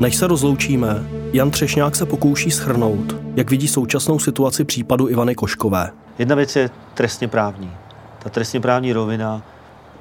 [0.00, 5.90] Než se rozloučíme, Jan Třešňák se pokouší schrnout, jak vidí současnou situaci případu Ivany Koškové.
[6.18, 7.70] Jedna věc je trestně právní.
[8.18, 9.42] Ta trestně právní rovina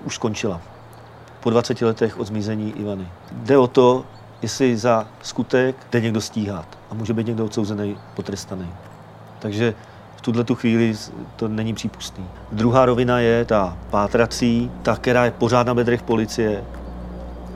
[0.03, 0.61] už skončila.
[1.39, 3.07] Po 20 letech od zmizení Ivany.
[3.31, 4.05] Jde o to,
[4.41, 8.67] jestli za skutek jde někdo stíhat a může být někdo odsouzený, potrestaný.
[9.39, 9.73] Takže
[10.17, 10.93] v tuhle tu chvíli
[11.35, 12.25] to není přípustný.
[12.51, 16.63] Druhá rovina je ta pátrací, ta, která je pořád na bedrech policie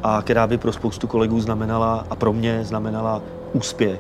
[0.04, 3.22] a která by pro spoustu kolegů znamenala a pro mě znamenala
[3.54, 4.00] úspěch.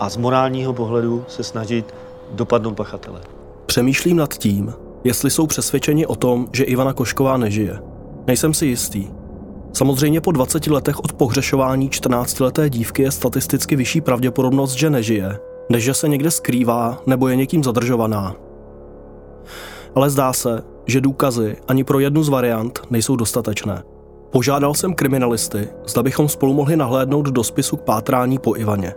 [0.00, 1.94] A z morálního pohledu se snažit
[2.32, 3.20] dopadnout pachatele.
[3.66, 7.78] Přemýšlím nad tím, jestli jsou přesvědčeni o tom, že Ivana Košková nežije.
[8.26, 9.08] Nejsem si jistý.
[9.72, 15.38] Samozřejmě po 20 letech od pohřešování 14-leté dívky je statisticky vyšší pravděpodobnost, že nežije,
[15.70, 18.34] než že se někde skrývá nebo je někým zadržovaná.
[19.94, 23.82] Ale zdá se, že důkazy ani pro jednu z variant nejsou dostatečné.
[24.36, 28.94] Požádal jsem kriminalisty, zda bychom spolu mohli nahlédnout do spisu k pátrání po Ivaně.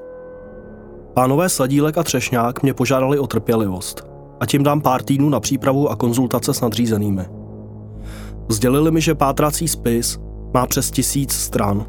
[1.13, 4.03] Pánové Sadílek a Třešňák mě požádali o trpělivost
[4.39, 7.25] a tím dám pár týdnů na přípravu a konzultace s nadřízenými.
[8.49, 10.19] Sdělili mi, že pátrací spis
[10.53, 11.85] má přes tisíc stran.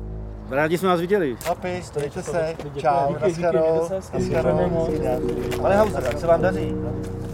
[0.50, 1.36] Rádi jsme vás viděli.
[1.44, 3.88] Chlapi, stojte se, čau, naschledanou.
[5.62, 6.74] Pane Hauser, jak se vám daří?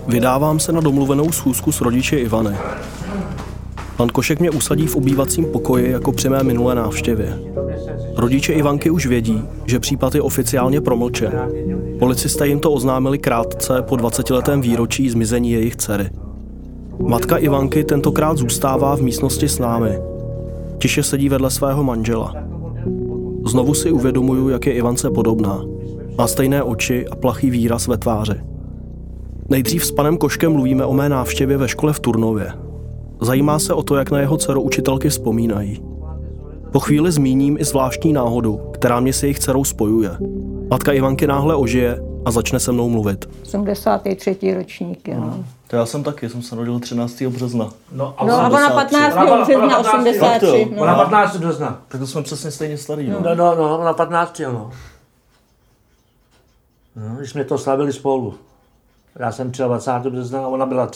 [0.07, 2.57] Vydávám se na domluvenou schůzku s rodiči Ivany.
[3.97, 7.39] Pan Košek mě usadí v obývacím pokoji jako při mé minulé návštěvě.
[8.17, 11.33] Rodiče Ivanky už vědí, že případ je oficiálně promlčen.
[11.99, 16.11] Policisté jim to oznámili krátce po 20-letém výročí zmizení jejich dcery.
[16.99, 19.99] Matka Ivanky tentokrát zůstává v místnosti s námi.
[20.79, 22.35] Tiše sedí vedle svého manžela.
[23.47, 25.65] Znovu si uvědomuju, jak je Ivance podobná.
[26.19, 28.41] Má stejné oči a plachý výraz ve tváři.
[29.49, 32.66] Nejdřív s panem Koškem mluvíme o mé návštěvě ve škole v Turnově.
[33.21, 35.83] Zajímá se o to, jak na jeho dceru učitelky vzpomínají.
[36.73, 40.11] Po chvíli zmíním i zvláštní náhodu, která mě s jejich dcerou spojuje.
[40.71, 43.29] Matka Ivanky náhle ožije a začne se mnou mluvit.
[43.43, 44.55] 83.
[44.55, 45.21] ročník, jo.
[45.21, 45.45] No.
[45.69, 47.23] To já jsem taky, jsem se narodil 13.
[47.23, 47.71] března.
[47.93, 49.15] No a no, ona 15.
[49.45, 50.69] března 83.
[50.77, 50.83] No.
[50.83, 51.37] Ona 15.
[51.37, 51.83] března.
[51.89, 53.11] Tak to jsme přesně stejně starý.
[53.11, 54.41] No, no, no, no ona 15.
[54.53, 54.71] No.
[56.97, 58.35] No, když jsme to slavili spolu.
[59.19, 60.11] Já jsem 23.
[60.11, 60.91] března a ona byla,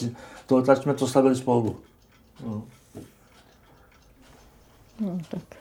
[0.46, 1.76] to, tak jsme to slavili spolu.
[2.46, 2.62] No.
[5.00, 5.60] No, tak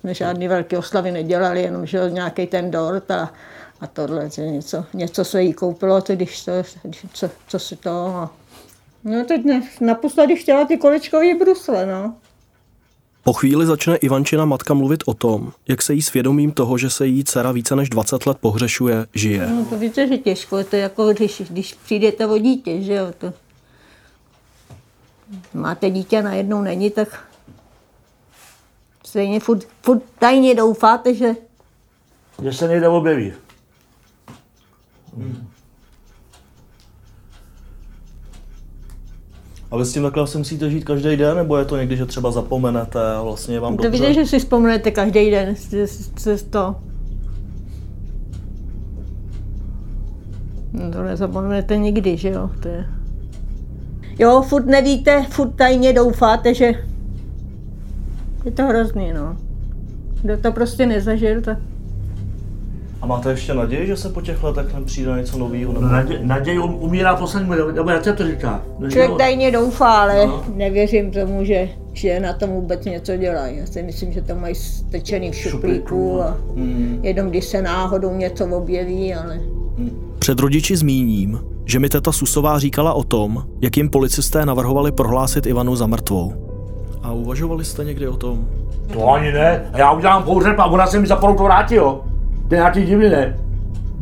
[0.00, 3.32] jsme žádný velké oslavy nedělali, jenom že nějaký ten dort a,
[3.80, 6.52] a tohle, že něco, něco se jí koupilo, to, když to,
[7.12, 7.90] co, co si to...
[7.90, 8.30] A...
[9.04, 12.14] No teď ne, naposledy chtěla ty kolečkový brusle, no.
[13.24, 17.06] Po chvíli začne Ivančina matka mluvit o tom, jak se jí svědomím toho, že se
[17.06, 19.46] jí dcera více než 20 let pohřešuje, žije.
[19.46, 23.06] No to víte, že těžko, to je jako když, když přijdete o dítě, že jo,
[23.18, 23.32] to...
[25.54, 27.24] Máte dítě, najednou není, tak
[29.04, 31.34] stejně furt, furt tajně doufáte, že...
[32.42, 33.32] Že se někde objeví.
[35.16, 35.48] Hmm.
[39.70, 42.06] A vy s tím takhle asi musíte žít každý den, nebo je to někdy, že
[42.06, 43.98] třeba zapomenete a vlastně vám to dobře?
[43.98, 46.76] To víte, že si vzpomenete každý den, z to.
[50.72, 52.86] No to nezapomenete nikdy, že jo, to je...
[54.18, 56.72] Jo, furt nevíte, furt tajně doufáte, že
[58.44, 59.36] je to hrozný, no.
[60.22, 61.58] Kdo to prostě nezažil, tak...
[63.02, 65.72] A máte ještě naději, že se po těch letech přijde něco nového?
[65.72, 68.62] No, naděj, naděj um, umírá poslední, nebo jak se to říká?
[68.78, 70.44] No, Člověk tajně doufá, ale no.
[70.54, 73.56] nevěřím tomu, že, že na tom vůbec něco dělají.
[73.56, 77.00] Já si myslím, že to mají stečený v šuplíku a hmm.
[77.02, 79.34] jenom když se náhodou něco objeví, ale...
[79.78, 80.14] Hmm.
[80.18, 85.46] Před rodiči zmíním, že mi teta Susová říkala o tom, jak jim policisté navrhovali prohlásit
[85.46, 86.32] Ivanu za mrtvou.
[87.02, 88.46] A uvažovali jste někdy o tom?
[88.92, 89.70] To ani ne.
[89.72, 92.00] A já udělám pohřeb a ona se mi za to vrátí, jo.
[92.48, 93.38] To je nějaký divný, ne?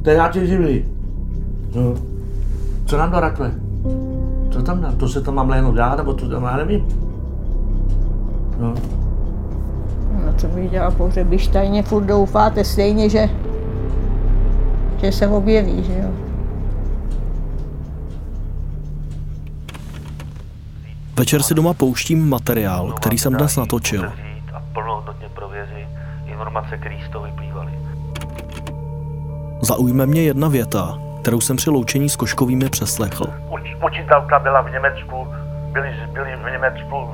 [0.03, 0.85] To je nějaký divný.
[1.75, 1.95] No.
[2.87, 3.53] Co nám do rakve?
[4.51, 4.93] Co tam dá?
[4.93, 6.87] To se tam mám jenom dát, nebo to tam já nevím.
[8.61, 8.75] No.
[10.25, 13.29] No co bych dělal pohřeb, když tajně furt doufáte stejně, že,
[14.97, 16.34] že se objeví, že jo.
[21.17, 24.13] Večer si doma pouštím materiál, který jsem dnes natočil.
[24.55, 25.89] A plnohodnotně prověřit
[26.27, 27.73] informace, které z toho vyplývaly.
[29.61, 33.27] Zaujme mě jedna věta, kterou jsem při loučení s Koškovými přeslechl.
[33.87, 35.27] Učitelka byla v Německu,
[35.73, 37.09] byli, byli v Německu,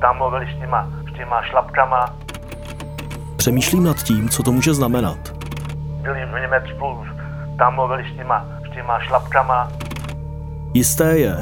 [0.00, 2.14] tam mluvili s těma, s těma šlapkama.
[3.36, 5.18] Přemýšlím nad tím, co to může znamenat.
[6.02, 7.04] Byli v Německu,
[7.58, 9.68] tam mluvili s těma, s těma šlapkama.
[10.74, 11.36] Jisté je,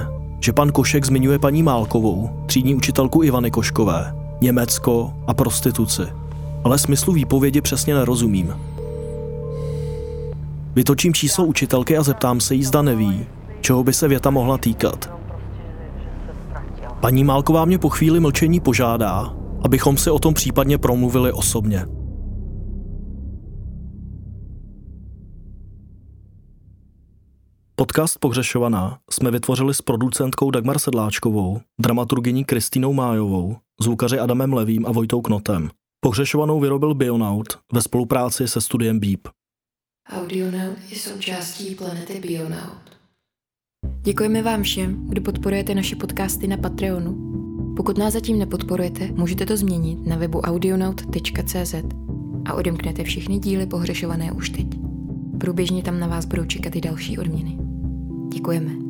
[0.45, 6.03] že pan Košek zmiňuje paní Málkovou, třídní učitelku Ivany Koškové, Německo a prostituci.
[6.65, 8.55] Ale smyslu výpovědi přesně nerozumím.
[10.75, 13.27] Vytočím číslo učitelky a zeptám se jí, zda neví,
[13.61, 15.11] čeho by se věta mohla týkat.
[17.01, 21.87] Paní Málková mě po chvíli mlčení požádá, abychom si o tom případně promluvili osobně.
[27.77, 34.93] Podcast Pohřešovaná jsme vytvořili s producentkou Dagmar Sedláčkovou, dramaturgyní Kristýnou Májovou, zvukaři Adamem Levým a
[34.93, 35.71] Vojtou Knotem.
[36.01, 39.21] Pohřešovanou vyrobil Bionaut ve spolupráci se studiem Beep.
[40.13, 42.99] Audionaut je součástí planety Bionaut.
[44.01, 47.35] Děkujeme vám všem, kdo podporujete naše podcasty na Patreonu.
[47.77, 51.75] Pokud nás zatím nepodporujete, můžete to změnit na webu audionaut.cz
[52.45, 54.67] a odemknete všechny díly pohřešované už teď.
[55.41, 57.64] Průběžně tam na vás budou čekat i další odměny.
[58.35, 58.84] 弟兄姐们，